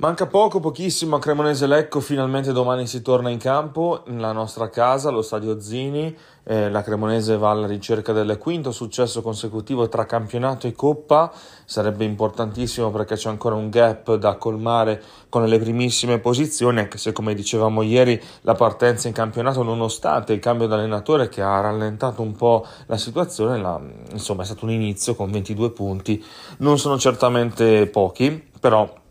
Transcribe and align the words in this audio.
Manca 0.00 0.28
poco, 0.28 0.60
pochissimo 0.60 1.16
a 1.16 1.18
Cremonese 1.18 1.66
Lecco, 1.66 1.98
finalmente 1.98 2.52
domani 2.52 2.86
si 2.86 3.02
torna 3.02 3.30
in 3.30 3.38
campo 3.38 4.04
nella 4.06 4.30
nostra 4.30 4.70
casa, 4.70 5.08
allo 5.08 5.22
stadio 5.22 5.60
Zini. 5.60 6.16
Eh, 6.44 6.70
la 6.70 6.82
Cremonese 6.82 7.36
va 7.36 7.50
alla 7.50 7.66
ricerca 7.66 8.12
del 8.12 8.38
quinto 8.38 8.70
successo 8.70 9.22
consecutivo 9.22 9.88
tra 9.88 10.06
campionato 10.06 10.68
e 10.68 10.72
coppa. 10.72 11.32
Sarebbe 11.64 12.04
importantissimo 12.04 12.92
perché 12.92 13.16
c'è 13.16 13.28
ancora 13.28 13.56
un 13.56 13.70
gap 13.70 14.14
da 14.14 14.36
colmare 14.36 15.02
con 15.28 15.44
le 15.44 15.58
primissime 15.58 16.20
posizioni, 16.20 16.78
anche 16.78 16.96
se 16.96 17.10
come 17.10 17.34
dicevamo 17.34 17.82
ieri 17.82 18.22
la 18.42 18.54
partenza 18.54 19.08
in 19.08 19.14
campionato, 19.14 19.64
nonostante 19.64 20.32
il 20.32 20.38
cambio 20.38 20.68
d'allenatore 20.68 21.28
che 21.28 21.42
ha 21.42 21.60
rallentato 21.60 22.22
un 22.22 22.36
po' 22.36 22.64
la 22.86 22.96
situazione, 22.96 23.58
la, 23.58 23.80
insomma 24.12 24.42
è 24.42 24.44
stato 24.44 24.64
un 24.64 24.70
inizio 24.70 25.16
con 25.16 25.28
22 25.32 25.72
punti. 25.72 26.24
Non 26.58 26.78
sono 26.78 26.96
certamente 27.00 27.88
pochi, 27.88 28.48
però 28.60 29.06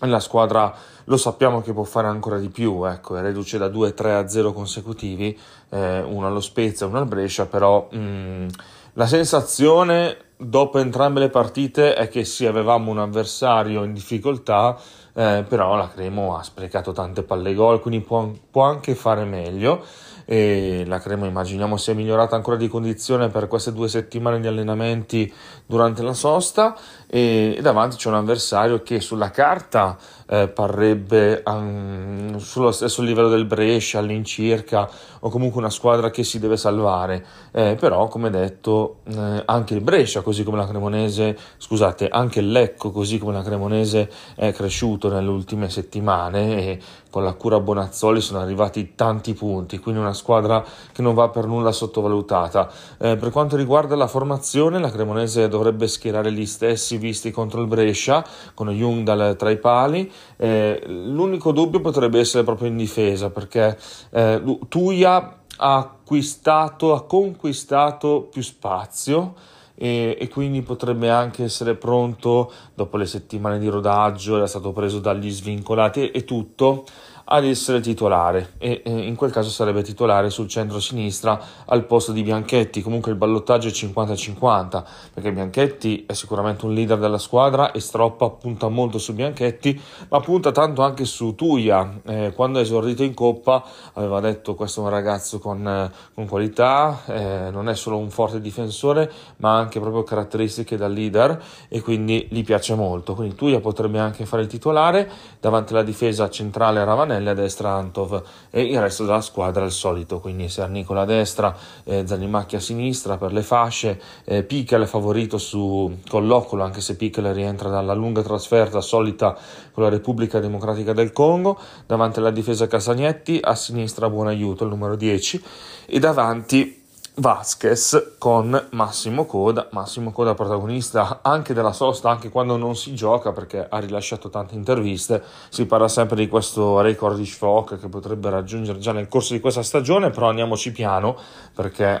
la 0.00 0.20
squadra 0.20 0.74
lo 1.04 1.16
sappiamo 1.16 1.60
che 1.60 1.72
può 1.72 1.84
fare 1.84 2.06
ancora 2.06 2.38
di 2.38 2.48
più, 2.48 2.84
ecco, 2.84 3.16
è 3.16 3.22
reduce 3.22 3.58
da 3.58 3.68
2-3 3.68 4.08
a 4.10 4.28
0 4.28 4.52
consecutivi, 4.52 5.36
eh, 5.70 6.02
uno 6.02 6.26
allo 6.26 6.40
Spezia 6.40 6.86
uno 6.86 6.98
al 6.98 7.06
Brescia, 7.06 7.46
però 7.46 7.88
mh, 7.90 7.98
mm, 7.98 8.48
la 8.94 9.06
sensazione 9.06 10.16
dopo 10.36 10.78
entrambe 10.78 11.20
le 11.20 11.30
partite 11.30 11.94
è 11.94 12.08
che 12.08 12.24
sì, 12.24 12.46
avevamo 12.46 12.90
un 12.90 12.98
avversario 12.98 13.82
in 13.84 13.92
difficoltà, 13.92 14.78
eh, 15.14 15.44
però 15.48 15.76
la 15.76 15.88
Cremo 15.88 16.36
ha 16.36 16.42
sprecato 16.42 16.92
tante 16.92 17.22
palle 17.22 17.54
gol, 17.54 17.80
quindi 17.80 18.00
può, 18.00 18.30
può 18.50 18.64
anche 18.64 18.94
fare 18.94 19.24
meglio 19.24 19.84
e 20.30 20.84
la 20.86 20.98
Crema 20.98 21.26
immaginiamo 21.26 21.78
sia 21.78 21.94
migliorata 21.94 22.36
ancora 22.36 22.58
di 22.58 22.68
condizione 22.68 23.28
per 23.28 23.48
queste 23.48 23.72
due 23.72 23.88
settimane 23.88 24.38
di 24.40 24.46
allenamenti 24.46 25.32
durante 25.64 26.02
la 26.02 26.12
sosta 26.12 26.76
e, 27.08 27.58
davanti 27.62 27.96
c'è 27.96 28.08
un 28.08 28.16
avversario 28.16 28.82
che 28.82 29.00
sulla 29.00 29.30
carta 29.30 29.96
eh, 30.26 30.48
parrebbe 30.48 31.42
um, 31.46 32.36
sullo 32.36 32.70
stesso 32.70 33.00
livello 33.00 33.28
del 33.28 33.46
Brescia 33.46 33.98
all'incirca 33.98 34.88
o 35.20 35.30
comunque 35.30 35.58
una 35.58 35.70
squadra 35.70 36.10
che 36.10 36.22
si 36.22 36.38
deve 36.38 36.58
salvare 36.58 37.24
eh, 37.52 37.76
però 37.80 38.08
come 38.08 38.28
detto 38.28 38.98
eh, 39.08 39.42
anche 39.46 39.74
il 39.74 39.80
Brescia 39.80 40.20
così 40.20 40.44
come 40.44 40.58
la 40.58 40.66
Cremonese 40.66 41.36
scusate 41.56 42.08
anche 42.08 42.40
il 42.40 42.50
Lecco 42.52 42.90
così 42.90 43.18
come 43.18 43.32
la 43.32 43.42
Cremonese 43.42 44.10
è 44.34 44.52
cresciuto 44.52 45.08
nelle 45.10 45.30
ultime 45.30 45.70
settimane 45.70 46.58
e 46.58 46.78
con 47.10 47.24
la 47.24 47.32
cura 47.32 47.58
Bonazzoli 47.58 48.20
sono 48.20 48.40
arrivati 48.40 48.94
tanti 48.94 49.32
punti 49.32 49.78
quindi 49.78 50.00
una 50.00 50.12
squadra 50.12 50.62
che 50.92 51.00
non 51.00 51.14
va 51.14 51.28
per 51.28 51.46
nulla 51.46 51.72
sottovalutata. 51.72 52.70
Eh, 52.98 53.16
per 53.16 53.30
quanto 53.30 53.56
riguarda 53.56 53.96
la 53.96 54.06
formazione, 54.06 54.78
la 54.78 54.90
Cremonese 54.90 55.48
dovrebbe 55.48 55.86
schierare 55.86 56.32
gli 56.32 56.46
stessi 56.46 56.97
visti 56.98 57.30
contro 57.30 57.60
il 57.60 57.66
Brescia, 57.66 58.24
con 58.54 58.68
Jung 58.70 59.36
tra 59.36 59.50
i 59.50 59.58
pali. 59.58 60.10
Eh, 60.36 60.82
l'unico 60.86 61.52
dubbio 61.52 61.80
potrebbe 61.80 62.18
essere 62.18 62.44
proprio 62.44 62.68
in 62.68 62.76
difesa, 62.76 63.30
perché 63.30 63.78
eh, 64.10 64.58
Tuia 64.68 65.38
ha 65.56 65.76
acquistato, 65.76 66.94
ha 66.94 67.04
conquistato 67.04 68.28
più 68.30 68.42
spazio. 68.42 69.34
E, 69.80 70.16
e, 70.18 70.28
quindi 70.28 70.62
potrebbe 70.62 71.08
anche 71.08 71.44
essere 71.44 71.76
pronto 71.76 72.52
dopo 72.74 72.96
le 72.96 73.06
settimane 73.06 73.60
di 73.60 73.68
rodaggio, 73.68 74.34
era 74.34 74.48
stato 74.48 74.72
preso 74.72 74.98
dagli 74.98 75.30
svincolati 75.30 76.10
e, 76.10 76.18
e 76.18 76.24
tutto 76.24 76.84
ad 77.30 77.44
essere 77.44 77.80
titolare 77.80 78.54
e 78.58 78.82
in 78.86 79.14
quel 79.14 79.30
caso 79.30 79.50
sarebbe 79.50 79.82
titolare 79.82 80.30
sul 80.30 80.48
centro-sinistra 80.48 81.38
al 81.66 81.84
posto 81.84 82.12
di 82.12 82.22
Bianchetti. 82.22 82.80
Comunque 82.80 83.10
il 83.10 83.18
ballottaggio 83.18 83.68
è 83.68 83.70
50-50 83.70 84.84
perché 85.12 85.32
Bianchetti 85.32 86.06
è 86.06 86.14
sicuramente 86.14 86.64
un 86.64 86.72
leader 86.72 86.98
della 86.98 87.18
squadra 87.18 87.72
e 87.72 87.80
Stroppa 87.80 88.30
punta 88.30 88.68
molto 88.68 88.98
su 88.98 89.12
Bianchetti, 89.12 89.78
ma 90.08 90.20
punta 90.20 90.52
tanto 90.52 90.82
anche 90.82 91.04
su 91.04 91.34
Tuia. 91.34 92.00
Eh, 92.06 92.32
quando 92.34 92.60
è 92.60 92.62
esordito 92.62 93.02
in 93.02 93.12
Coppa 93.12 93.62
aveva 93.94 94.20
detto 94.20 94.54
questo 94.54 94.80
è 94.80 94.84
un 94.84 94.90
ragazzo 94.90 95.38
con, 95.38 95.66
eh, 95.66 95.90
con 96.14 96.26
qualità, 96.26 97.02
eh, 97.06 97.50
non 97.50 97.68
è 97.68 97.74
solo 97.74 97.98
un 97.98 98.08
forte 98.10 98.40
difensore, 98.40 99.10
ma 99.36 99.54
ha 99.54 99.58
anche 99.58 99.80
proprio 99.80 100.02
caratteristiche 100.02 100.76
da 100.78 100.88
leader 100.88 101.42
e 101.68 101.82
quindi 101.82 102.26
gli 102.30 102.42
piace 102.42 102.74
molto. 102.74 103.14
Quindi 103.14 103.34
Tuia 103.34 103.60
potrebbe 103.60 103.98
anche 103.98 104.24
fare 104.24 104.42
il 104.42 104.48
titolare 104.48 105.10
davanti 105.40 105.74
alla 105.74 105.82
difesa 105.82 106.30
centrale 106.30 106.82
Ravanelli 106.84 107.17
Antonelli 107.18 107.28
a 107.28 107.34
destra 107.34 107.70
Antov 107.72 108.22
e 108.50 108.62
il 108.62 108.80
resto 108.80 109.04
della 109.04 109.20
squadra 109.20 109.64
al 109.64 109.72
solito, 109.72 110.20
quindi 110.20 110.48
Sernicola 110.48 111.02
a 111.02 111.04
destra, 111.04 111.54
eh, 111.84 112.04
Zanimacchi 112.06 112.56
a 112.56 112.60
sinistra 112.60 113.18
per 113.18 113.32
le 113.32 113.42
fasce, 113.42 114.00
eh, 114.24 114.42
Pickel 114.42 114.86
favorito 114.86 115.38
su 115.38 115.98
Collocolo 116.08 116.62
anche 116.62 116.80
se 116.80 116.96
Pickel 116.96 117.32
rientra 117.34 117.68
dalla 117.68 117.94
lunga 117.94 118.22
trasferta 118.22 118.80
solita 118.80 119.36
con 119.72 119.82
la 119.82 119.88
Repubblica 119.88 120.38
Democratica 120.40 120.92
del 120.92 121.12
Congo, 121.12 121.58
davanti 121.86 122.20
alla 122.20 122.30
difesa 122.30 122.66
Casagnetti, 122.66 123.40
a 123.42 123.54
sinistra 123.54 124.08
buon 124.08 124.28
aiuto 124.28 124.64
il 124.64 124.70
numero 124.70 124.96
10 124.96 125.42
e 125.86 125.98
davanti 125.98 126.77
Vasquez 127.18 128.14
con 128.16 128.68
Massimo 128.70 129.26
Coda, 129.26 129.66
Massimo 129.72 130.12
Coda 130.12 130.34
protagonista 130.34 131.18
anche 131.20 131.52
della 131.52 131.72
sosta, 131.72 132.10
anche 132.10 132.28
quando 132.28 132.56
non 132.56 132.76
si 132.76 132.94
gioca 132.94 133.32
perché 133.32 133.66
ha 133.68 133.78
rilasciato 133.78 134.30
tante 134.30 134.54
interviste, 134.54 135.24
si 135.48 135.66
parla 135.66 135.88
sempre 135.88 136.14
di 136.14 136.28
questo 136.28 136.80
record 136.80 137.16
di 137.16 137.26
Schfock 137.26 137.80
che 137.80 137.88
potrebbe 137.88 138.30
raggiungere 138.30 138.78
già 138.78 138.92
nel 138.92 139.08
corso 139.08 139.32
di 139.32 139.40
questa 139.40 139.64
stagione, 139.64 140.10
però 140.10 140.28
andiamoci 140.28 140.70
piano 140.70 141.16
perché 141.52 142.00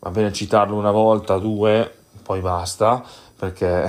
va 0.00 0.10
bene 0.10 0.32
citarlo 0.32 0.74
una 0.74 0.90
volta, 0.90 1.38
due, 1.38 1.88
poi 2.24 2.40
basta 2.40 3.04
perché 3.36 3.88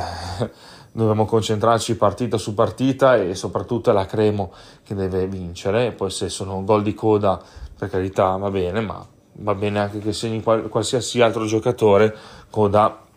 dobbiamo 0.91 1.25
concentrarci 1.25 1.97
partita 1.97 2.38
su 2.38 2.53
partita 2.53 3.16
e 3.16 3.34
soprattutto 3.34 3.90
è 3.90 3.94
la 3.94 4.06
Cremo 4.06 4.53
che 4.84 4.94
deve 4.94 5.25
vincere, 5.25 5.91
poi 5.91 6.11
se 6.11 6.29
sono 6.29 6.63
gol 6.63 6.84
di 6.84 6.94
coda 6.94 7.41
per 7.75 7.90
carità 7.90 8.35
va 8.38 8.51
bene, 8.51 8.79
ma 8.81 9.17
va 9.34 9.56
bene 9.56 9.79
anche 9.79 10.00
che 10.00 10.13
segni 10.13 10.41
qualsiasi 10.41 11.22
altro 11.22 11.45
giocatore, 11.45 12.16
Coda 12.50 13.07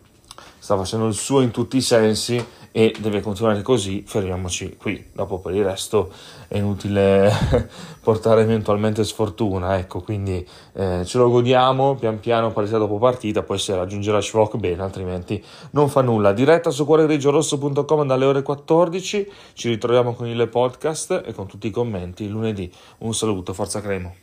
sta 0.63 0.77
facendo 0.77 1.07
il 1.07 1.13
suo 1.13 1.41
in 1.41 1.51
tutti 1.51 1.77
i 1.77 1.81
sensi 1.81 2.43
e 2.75 2.95
deve 2.97 3.21
continuare 3.21 3.61
così, 3.61 4.01
fermiamoci 4.03 4.77
qui, 4.77 5.09
dopo 5.13 5.37
per 5.37 5.53
il 5.53 5.63
resto 5.63 6.11
è 6.47 6.57
inutile 6.57 7.31
portare 8.01 8.41
eventualmente 8.41 9.03
sfortuna, 9.03 9.77
ecco, 9.77 10.01
quindi 10.01 10.47
eh, 10.73 11.03
ce 11.05 11.17
lo 11.19 11.29
godiamo 11.29 11.93
pian 11.95 12.19
piano 12.19 12.51
partita 12.51 12.79
dopo 12.79 12.97
partita, 12.97 13.43
poi 13.43 13.59
se 13.59 13.75
raggiungerà 13.75 14.19
Schwok 14.19 14.57
bene, 14.57 14.81
altrimenti 14.81 15.43
non 15.71 15.87
fa 15.87 16.01
nulla. 16.01 16.33
Diretta 16.33 16.71
su 16.71 16.85
cuoregrigiorosso.com 16.85 18.07
dalle 18.07 18.25
ore 18.25 18.41
14, 18.41 19.31
ci 19.53 19.69
ritroviamo 19.69 20.13
con 20.15 20.25
il 20.25 20.47
podcast 20.47 21.23
e 21.25 21.33
con 21.33 21.45
tutti 21.45 21.67
i 21.67 21.71
commenti 21.71 22.27
lunedì. 22.27 22.71
Un 22.99 23.13
saluto, 23.13 23.53
forza 23.53 23.81
Cremo. 23.81 24.22